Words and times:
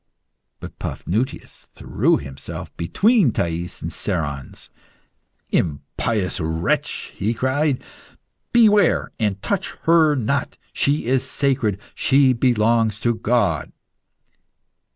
But 0.59 0.79
Paphnutius 0.79 1.67
threw 1.75 2.17
himself 2.17 2.75
between 2.75 3.31
Thais 3.31 3.83
and 3.83 3.93
Cerons. 3.93 4.69
"Impious 5.51 6.39
wretch!" 6.41 7.13
he 7.15 7.35
cried, 7.35 7.83
"beware 8.51 9.11
and 9.19 9.39
touch 9.43 9.73
her 9.83 10.15
not; 10.15 10.57
she 10.73 11.05
is 11.05 11.21
sacred 11.29 11.79
she 11.93 12.33
belongs 12.33 12.99
to 13.01 13.13
God." 13.13 13.71